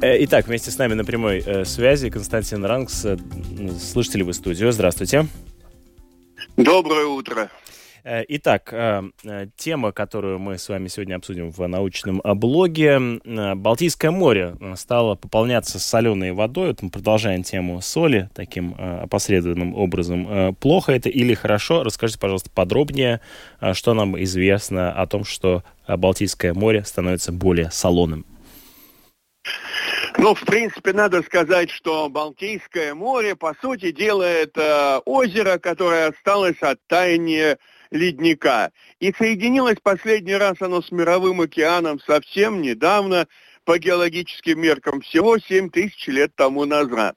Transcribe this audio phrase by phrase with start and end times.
[0.00, 3.04] Э, итак, вместе с нами на прямой э, связи Константин Ранкс.
[3.04, 3.16] Э,
[3.80, 4.70] слышите ли вы студию?
[4.70, 5.26] Здравствуйте.
[6.56, 7.50] Доброе утро.
[8.04, 8.72] Итак,
[9.56, 12.98] тема, которую мы с вами сегодня обсудим в научном блоге.
[13.54, 16.68] Балтийское море стало пополняться соленой водой.
[16.68, 20.54] Вот мы продолжаем тему соли таким опосредованным образом.
[20.54, 21.82] Плохо это или хорошо?
[21.82, 23.20] Расскажите, пожалуйста, подробнее,
[23.72, 28.24] что нам известно о том, что Балтийское море становится более солоным.
[30.20, 36.60] Ну, в принципе, надо сказать, что Балтийское море, по сути дела, это озеро, которое осталось
[36.60, 37.56] от таяния
[37.92, 38.72] ледника.
[38.98, 43.28] И соединилось последний раз оно с мировым океаном совсем недавно,
[43.64, 47.16] по геологическим меркам, всего 7 тысяч лет тому назад.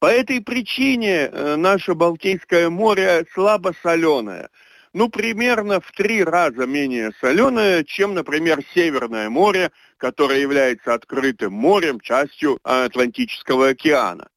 [0.00, 4.48] По этой причине э, наше Балтийское море слабо соленое–
[4.92, 12.00] ну, примерно в три раза менее соленое, чем, например, Северное море, которое является открытым морем,
[12.00, 14.28] частью Атлантического океана.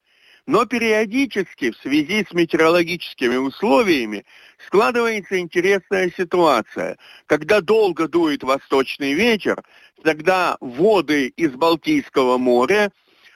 [0.45, 4.26] Но периодически в связи с метеорологическими условиями
[4.68, 6.98] складывается интересная ситуация.
[7.27, 9.63] Когда долго дует восточный ветер,
[10.04, 12.91] тогда воды из Балтийского моря,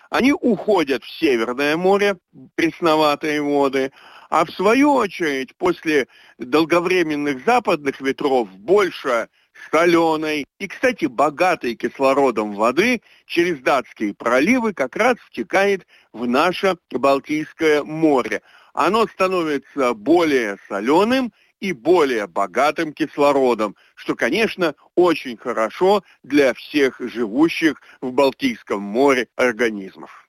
[0.10, 2.18] они уходят в Северное море,
[2.56, 3.92] пресноватые воды,
[4.30, 9.30] а в свою очередь, после долговременных западных ветров больше
[9.72, 17.84] соленой и, кстати, богатой кислородом воды через датские проливы как раз втекает в наше Балтийское
[17.84, 18.42] море.
[18.74, 27.82] Оно становится более соленым и более богатым кислородом, что, конечно, очень хорошо для всех живущих
[28.02, 30.28] в Балтийском море организмов.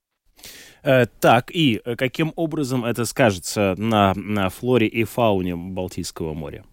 [0.82, 6.64] Э, так, и э, каким образом это скажется на, на флоре и фауне Балтийского моря?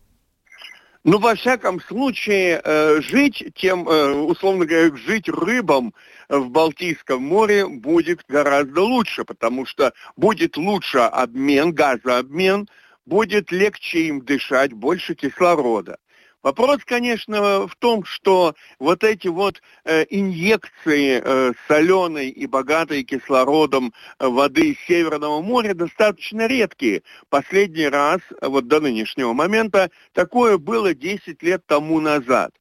[1.04, 3.86] Ну, во всяком случае, э, жить тем,
[4.28, 5.94] условно говоря, жить рыбам
[6.30, 12.68] в Балтийском море будет гораздо лучше, потому что будет лучше обмен, газообмен,
[13.06, 15.98] будет легче им дышать, больше кислорода.
[16.46, 23.94] Вопрос, конечно, в том, что вот эти вот э, инъекции э, соленой и богатой кислородом
[24.20, 27.02] э, воды из Северного моря достаточно редкие.
[27.30, 32.52] Последний раз, вот до нынешнего момента, такое было 10 лет тому назад.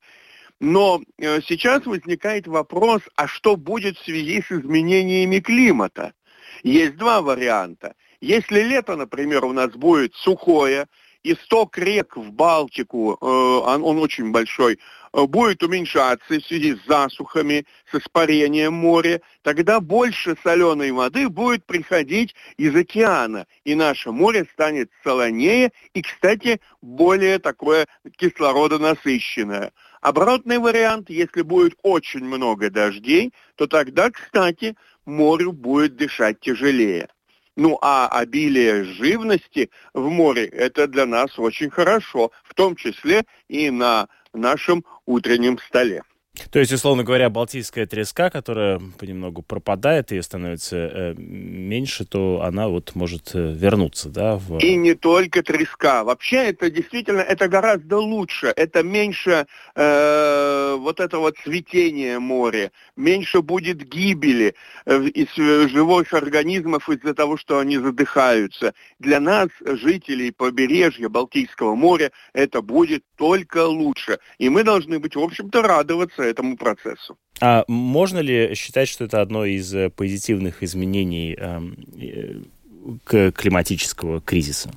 [0.60, 6.15] Но э, сейчас возникает вопрос, а что будет в связи с изменениями климата?
[6.64, 7.94] Есть два варианта.
[8.22, 10.86] Если лето, например, у нас будет сухое,
[11.22, 14.78] исток рек в Балтику, э, он, он очень большой,
[15.12, 21.66] э, будет уменьшаться в связи с засухами, с испарением моря, тогда больше соленой воды будет
[21.66, 27.86] приходить из океана, и наше море станет солонее и, кстати, более такое
[28.16, 29.70] кислородонасыщенное.
[30.00, 34.76] Обратный вариант, если будет очень много дождей, то тогда, кстати,
[35.06, 37.09] морю будет дышать тяжелее.
[37.56, 43.70] Ну а обилие живности в море– это для нас очень хорошо, в том числе и
[43.70, 46.03] на нашем утреннем столе.
[46.50, 52.69] То есть, условно говоря, балтийская треска, которая понемногу пропадает, и становится э, меньше, то она
[52.69, 54.37] вот может э, вернуться, да?
[54.37, 54.59] В...
[54.59, 56.03] И не только треска.
[56.03, 58.53] Вообще это действительно, это гораздо лучше.
[58.56, 59.47] Это меньше
[59.77, 64.56] э, вот этого цветения моря, меньше будет гибели
[64.87, 68.75] э, из живых организмов из-за того, что они задыхаются.
[68.99, 74.19] Для нас, жителей побережья Балтийского моря, это будет только лучше.
[74.39, 77.16] И мы должны быть, в общем-то, радоваться этому процессу.
[77.40, 82.40] А можно ли считать, что это одно из э, позитивных изменений э,
[83.04, 84.70] к климатического кризиса?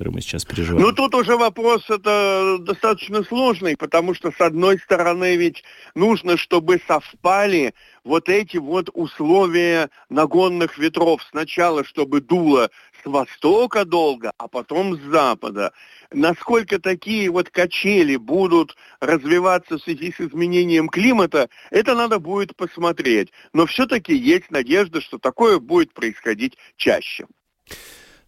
[0.00, 0.86] Который мы сейчас переживаем?
[0.86, 5.62] Ну, тут уже вопрос это достаточно сложный, потому что, с одной стороны, ведь
[5.94, 11.22] нужно, чтобы совпали вот эти вот условия нагонных ветров.
[11.30, 12.70] Сначала, чтобы дуло
[13.02, 15.72] с востока долго, а потом с запада.
[16.10, 23.32] Насколько такие вот качели будут развиваться в связи с изменением климата, это надо будет посмотреть.
[23.52, 27.26] Но все-таки есть надежда, что такое будет происходить чаще.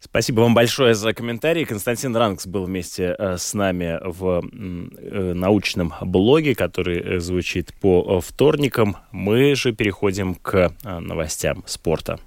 [0.05, 1.65] Спасибо вам большое за комментарий.
[1.65, 8.21] Константин Ранкс был вместе э, с нами в э, научном блоге, который э, звучит по
[8.21, 8.97] вторникам.
[9.13, 12.19] Мы же переходим к новостям спорта.